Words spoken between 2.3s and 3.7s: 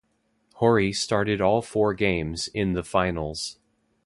in the Finals.